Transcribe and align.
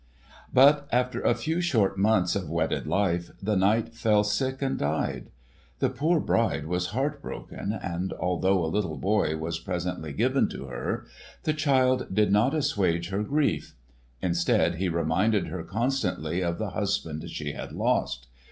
But 0.51 0.87
after 0.91 1.21
a 1.21 1.35
few 1.35 1.61
short 1.61 1.95
months 1.95 2.35
of 2.35 2.49
wedded 2.49 2.87
life 2.87 3.29
the 3.39 3.55
knight 3.55 3.93
fell 3.93 4.23
sick 4.23 4.59
and 4.59 4.75
died. 4.75 5.29
The 5.77 5.91
poor 5.91 6.19
bride 6.19 6.65
was 6.65 6.87
broken 6.87 7.19
hearted, 7.69 7.79
and 7.83 8.11
although 8.13 8.65
a 8.65 8.65
little 8.73 8.97
boy 8.97 9.37
was 9.37 9.59
presently 9.59 10.11
given 10.11 10.49
to 10.49 10.65
her, 10.65 11.05
the 11.43 11.53
child 11.53 12.07
did 12.15 12.31
not 12.31 12.55
assuage 12.55 13.09
her 13.09 13.21
grief. 13.21 13.75
Instead 14.23 14.77
he 14.77 14.89
reminded 14.89 15.49
her 15.49 15.61
constantly 15.63 16.43
of 16.43 16.57
the 16.57 16.71
husband 16.71 17.29
she 17.29 17.51
had 17.51 17.71
lost. 17.71 18.25